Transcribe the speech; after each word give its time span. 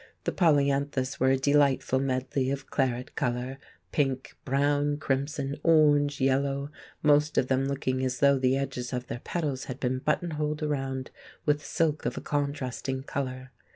The 0.23 0.31
polyanthus 0.31 1.19
were 1.19 1.29
a 1.29 1.37
delightful 1.37 1.99
medley 1.99 2.49
of 2.49 2.71
claret 2.71 3.13
colour, 3.13 3.59
pink, 3.91 4.35
brown, 4.43 4.97
crimson, 4.97 5.57
orange, 5.61 6.19
yellow, 6.19 6.71
most 7.03 7.37
of 7.37 7.49
them 7.49 7.65
looking 7.65 8.03
as 8.03 8.17
though 8.19 8.39
the 8.39 8.57
edges 8.57 8.93
of 8.93 9.05
the 9.05 9.19
petals 9.19 9.65
had 9.65 9.79
been 9.79 9.99
buttonholed 9.99 10.63
around 10.63 11.11
with 11.45 11.63
silk 11.63 12.07
of 12.07 12.17
a 12.17 12.21
contrasting 12.21 13.03
colour. 13.03 13.51